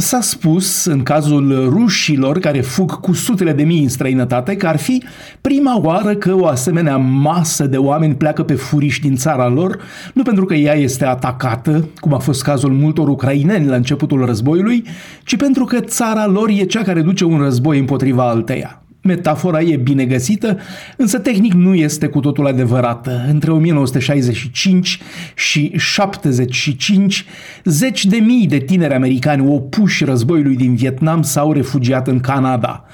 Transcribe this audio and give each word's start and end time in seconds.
S-a 0.00 0.20
spus, 0.20 0.84
în 0.84 1.02
cazul 1.02 1.68
rușilor 1.68 2.38
care 2.38 2.60
fug 2.60 3.00
cu 3.00 3.12
sutele 3.12 3.52
de 3.52 3.62
mii 3.62 3.82
în 3.82 3.88
străinătate, 3.88 4.56
că 4.56 4.66
ar 4.66 4.76
fi 4.76 5.02
prima 5.40 5.80
oară 5.80 6.14
că 6.14 6.34
o 6.34 6.46
asemenea 6.46 6.96
masă 6.96 7.66
de 7.66 7.76
oameni 7.76 8.14
pleacă 8.14 8.42
pe 8.42 8.54
furiș 8.54 8.98
din 8.98 9.16
țara 9.16 9.48
lor, 9.48 9.78
nu 10.14 10.22
pentru 10.22 10.44
că 10.44 10.54
ea 10.54 10.74
este 10.74 11.04
atacată, 11.04 11.88
cum 11.96 12.14
a 12.14 12.18
fost 12.18 12.42
cazul 12.42 12.72
multor 12.72 13.08
ucraineni 13.08 13.66
la 13.66 13.76
începutul 13.76 14.24
războiului, 14.24 14.84
ci 15.24 15.36
pentru 15.36 15.64
că 15.64 15.80
țara 15.80 16.26
lor 16.26 16.48
e 16.48 16.64
cea 16.64 16.82
care 16.82 17.02
duce 17.02 17.24
un 17.24 17.38
război 17.38 17.78
împotriva 17.78 18.28
alteia. 18.28 18.82
Metafora 19.08 19.60
e 19.60 19.76
bine 19.76 20.04
găsită, 20.04 20.58
însă 20.96 21.18
tehnic 21.18 21.52
nu 21.52 21.74
este 21.74 22.06
cu 22.06 22.20
totul 22.20 22.46
adevărată. 22.46 23.24
Între 23.28 23.50
1965 23.50 25.00
și 25.34 25.72
75, 25.76 27.24
zeci 27.64 28.06
de 28.06 28.16
mii 28.16 28.46
de 28.46 28.58
tineri 28.58 28.94
americani 28.94 29.48
opuși 29.48 30.04
războiului 30.04 30.56
din 30.56 30.74
Vietnam 30.74 31.22
s-au 31.22 31.52
refugiat 31.52 32.08
în 32.08 32.20
Canada. 32.20 32.84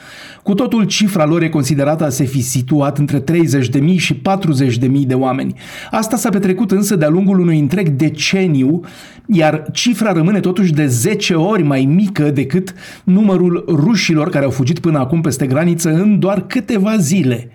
Cu 0.44 0.54
totul, 0.54 0.84
cifra 0.84 1.24
lor 1.24 1.42
e 1.42 1.48
considerată 1.48 2.04
a 2.04 2.08
se 2.08 2.24
fi 2.24 2.42
situat 2.42 2.98
între 2.98 3.20
30.000 3.20 3.96
și 3.96 4.14
40.000 4.14 4.88
de 5.06 5.14
oameni. 5.14 5.54
Asta 5.90 6.16
s-a 6.16 6.28
petrecut 6.28 6.70
însă 6.70 6.96
de-a 6.96 7.08
lungul 7.08 7.40
unui 7.40 7.58
întreg 7.58 7.88
deceniu, 7.88 8.80
iar 9.26 9.64
cifra 9.72 10.12
rămâne 10.12 10.40
totuși 10.40 10.72
de 10.72 10.86
10 10.86 11.34
ori 11.34 11.62
mai 11.62 11.84
mică 11.84 12.30
decât 12.30 12.74
numărul 13.04 13.64
rușilor 13.68 14.28
care 14.28 14.44
au 14.44 14.50
fugit 14.50 14.78
până 14.78 14.98
acum 14.98 15.20
peste 15.20 15.46
graniță 15.46 15.88
în 16.04 16.18
doar 16.18 16.46
câteva 16.46 16.96
zile. 16.96 17.48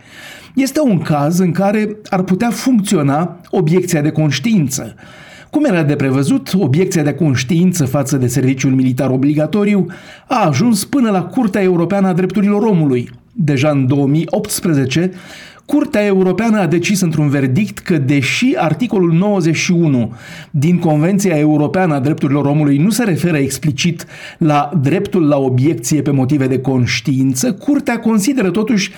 Este 0.56 0.80
un 0.82 1.00
caz 1.00 1.40
în 1.40 1.52
care 1.52 1.98
ar 2.10 2.22
putea 2.22 2.50
funcționa 2.50 3.40
obiecția 3.50 4.02
de 4.02 4.10
conștiință. 4.10 4.96
Cum 5.50 5.66
era 5.66 5.84
de 5.84 5.96
prevăzut, 5.96 6.54
obiecția 6.58 7.04
de 7.04 7.14
conștiință 7.14 7.86
față 7.86 8.18
de 8.18 8.28
serviciul 8.28 8.72
militar 8.72 9.10
obligatoriu 9.10 9.86
a 10.28 10.46
ajuns 10.46 10.86
până 10.86 11.10
la 11.10 11.24
Curtea 11.24 11.62
Europeană 11.62 12.08
a 12.08 12.14
Drepturilor 12.14 12.64
Omului. 12.64 13.10
Deja 13.34 13.70
în 13.70 13.88
2018, 13.88 15.12
Curtea 15.70 16.06
Europeană 16.06 16.60
a 16.60 16.68
decis 16.68 17.02
într-un 17.02 17.30
verdict 17.30 17.80
că, 17.80 17.98
deși 17.98 18.54
articolul 18.58 19.14
91 19.14 20.14
din 20.52 20.80
Convenția 20.80 21.38
Europeană 21.38 21.94
a 21.96 22.00
Drepturilor 22.00 22.46
Omului 22.46 22.78
nu 22.78 22.90
se 22.90 23.04
referă 23.04 23.38
explicit 23.38 24.06
la 24.38 24.72
dreptul 24.82 25.28
la 25.28 25.38
obiecție 25.38 26.02
pe 26.02 26.12
motive 26.12 26.48
de 26.48 26.60
conștiință, 26.60 27.54
Curtea 27.54 28.00
consideră 28.00 28.50
totuși 28.50 28.92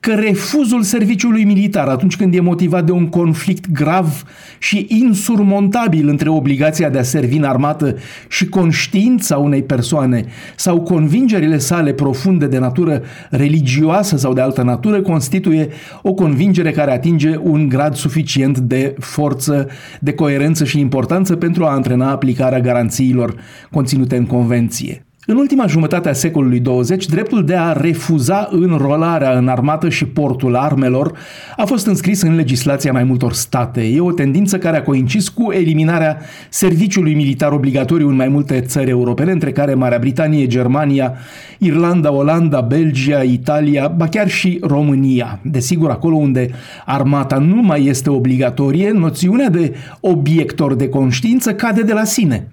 că 0.00 0.14
refuzul 0.14 0.82
serviciului 0.82 1.44
militar 1.44 1.88
atunci 1.88 2.16
când 2.16 2.34
e 2.34 2.40
motivat 2.40 2.84
de 2.84 2.92
un 2.92 3.08
conflict 3.08 3.70
grav 3.70 4.22
și 4.58 4.86
insurmontabil 4.88 6.08
între 6.08 6.28
obligația 6.28 6.88
de 6.88 6.98
a 6.98 7.02
servi 7.02 7.36
în 7.36 7.44
armată 7.44 7.96
și 8.28 8.46
conștiința 8.46 9.36
unei 9.36 9.62
persoane 9.62 10.24
sau 10.56 10.80
convingerile 10.80 11.58
sale 11.58 11.92
profunde 11.92 12.46
de 12.46 12.58
natură 12.58 13.02
religioasă 13.30 14.16
sau 14.16 14.32
de 14.32 14.40
altă 14.40 14.62
natură 14.62 15.00
constituie 15.00 15.68
o 16.02 16.14
convingere 16.14 16.70
care 16.70 16.92
atinge 16.92 17.36
un 17.42 17.68
grad 17.68 17.94
suficient 17.94 18.58
de 18.58 18.94
forță, 18.98 19.68
de 20.00 20.12
coerență 20.12 20.64
și 20.64 20.80
importanță 20.80 21.36
pentru 21.36 21.64
a 21.64 21.72
antrena 21.72 22.10
aplicarea 22.10 22.60
garanțiilor 22.60 23.34
conținute 23.70 24.16
în 24.16 24.26
convenție. 24.26 25.07
În 25.30 25.36
ultima 25.36 25.66
jumătate 25.66 26.08
a 26.08 26.12
secolului 26.12 26.60
20, 26.60 27.06
dreptul 27.06 27.44
de 27.44 27.54
a 27.54 27.72
refuza 27.72 28.48
înrolarea 28.50 29.38
în 29.38 29.48
armată 29.48 29.88
și 29.88 30.04
portul 30.04 30.56
armelor 30.56 31.18
a 31.56 31.64
fost 31.64 31.86
înscris 31.86 32.22
în 32.22 32.34
legislația 32.34 32.92
mai 32.92 33.04
multor 33.04 33.32
state. 33.32 33.80
E 33.80 34.00
o 34.00 34.12
tendință 34.12 34.58
care 34.58 34.76
a 34.76 34.82
coincis 34.82 35.28
cu 35.28 35.52
eliminarea 35.52 36.18
serviciului 36.48 37.14
militar 37.14 37.52
obligatoriu 37.52 38.08
în 38.08 38.14
mai 38.14 38.28
multe 38.28 38.60
țări 38.60 38.90
europene, 38.90 39.32
între 39.32 39.52
care 39.52 39.74
Marea 39.74 39.98
Britanie, 39.98 40.46
Germania, 40.46 41.14
Irlanda, 41.58 42.12
Olanda, 42.12 42.60
Belgia, 42.60 43.22
Italia, 43.22 43.88
ba 43.88 44.08
chiar 44.08 44.28
și 44.28 44.58
România. 44.62 45.40
Desigur, 45.42 45.90
acolo 45.90 46.16
unde 46.16 46.50
armata 46.84 47.36
nu 47.38 47.62
mai 47.62 47.84
este 47.84 48.10
obligatorie, 48.10 48.90
noțiunea 48.90 49.48
de 49.48 49.74
obiector 50.00 50.74
de 50.74 50.88
conștiință 50.88 51.54
cade 51.54 51.82
de 51.82 51.92
la 51.92 52.04
sine. 52.04 52.52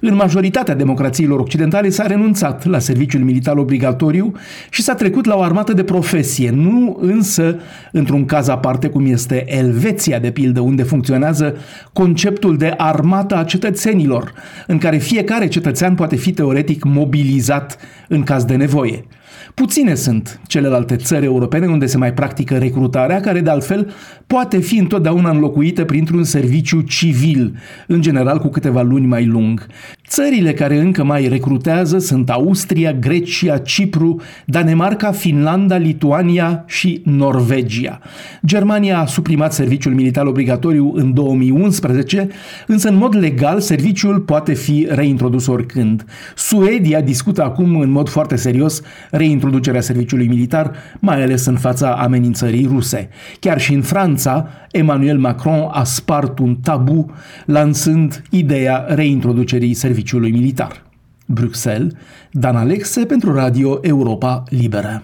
În 0.00 0.14
majoritatea 0.14 0.74
democrațiilor 0.74 1.40
occidentale 1.40 1.88
s-a 1.88 2.06
renunțat 2.06 2.64
la 2.64 2.78
serviciul 2.78 3.20
militar 3.20 3.56
obligatoriu 3.56 4.32
și 4.70 4.82
s-a 4.82 4.94
trecut 4.94 5.24
la 5.24 5.36
o 5.36 5.42
armată 5.42 5.72
de 5.72 5.84
profesie, 5.84 6.50
nu 6.50 6.98
însă 7.00 7.58
într-un 7.92 8.24
caz 8.24 8.48
aparte 8.48 8.88
cum 8.88 9.06
este 9.06 9.44
Elveția, 9.58 10.18
de 10.18 10.30
pildă, 10.30 10.60
unde 10.60 10.82
funcționează 10.82 11.56
conceptul 11.92 12.56
de 12.56 12.74
armată 12.76 13.36
a 13.36 13.44
cetățenilor, 13.44 14.32
în 14.66 14.78
care 14.78 14.96
fiecare 14.96 15.48
cetățean 15.48 15.94
poate 15.94 16.16
fi 16.16 16.32
teoretic 16.32 16.84
mobilizat 16.84 17.78
în 18.08 18.22
caz 18.22 18.44
de 18.44 18.56
nevoie. 18.56 19.04
Puține 19.54 19.94
sunt 19.94 20.40
celelalte 20.46 20.96
țări 20.96 21.24
europene 21.24 21.66
unde 21.66 21.86
se 21.86 21.96
mai 21.96 22.12
practică 22.12 22.56
recrutarea, 22.56 23.20
care 23.20 23.40
de 23.40 23.50
altfel 23.50 23.90
poate 24.26 24.58
fi 24.58 24.78
întotdeauna 24.78 25.30
înlocuită 25.30 25.84
printr-un 25.84 26.24
serviciu 26.24 26.80
civil, 26.80 27.56
în 27.86 28.00
general 28.00 28.38
cu 28.38 28.48
câteva 28.48 28.82
luni 28.82 29.06
mai 29.06 29.24
lung. 29.24 29.66
Țările 30.08 30.52
care 30.52 30.78
încă 30.78 31.04
mai 31.04 31.28
recrutează 31.28 31.98
sunt 31.98 32.30
Austria, 32.30 32.92
Grecia, 32.92 33.58
Cipru, 33.58 34.20
Danemarca, 34.44 35.12
Finlanda, 35.12 35.76
Lituania 35.76 36.64
și 36.66 37.02
Norvegia. 37.04 38.00
Germania 38.46 38.98
a 38.98 39.06
suprimat 39.06 39.52
serviciul 39.52 39.94
militar 39.94 40.26
obligatoriu 40.26 40.92
în 40.94 41.14
2011, 41.14 42.28
însă 42.66 42.88
în 42.88 42.96
mod 42.96 43.16
legal 43.16 43.60
serviciul 43.60 44.20
poate 44.20 44.54
fi 44.54 44.86
reintrodus 44.90 45.46
oricând. 45.46 46.04
Suedia 46.34 47.00
discută 47.00 47.44
acum 47.44 47.80
în 47.80 47.90
mod 47.90 48.08
foarte 48.08 48.36
serios 48.36 48.82
reintroducerea 49.26 49.80
serviciului 49.80 50.26
militar, 50.26 50.72
mai 51.00 51.22
ales 51.22 51.46
în 51.46 51.56
fața 51.56 51.94
amenințării 51.94 52.66
ruse. 52.66 53.08
Chiar 53.40 53.60
și 53.60 53.72
în 53.72 53.82
Franța, 53.82 54.48
Emmanuel 54.70 55.18
Macron 55.18 55.68
a 55.70 55.84
spart 55.84 56.38
un 56.38 56.56
tabu 56.56 57.10
lansând 57.46 58.22
ideea 58.30 58.84
reintroducerii 58.88 59.74
serviciului 59.74 60.30
militar. 60.30 60.82
Bruxelles, 61.26 61.92
Dan 62.30 62.56
Alexe 62.56 63.04
pentru 63.04 63.34
Radio 63.34 63.78
Europa 63.82 64.42
Liberă. 64.48 64.90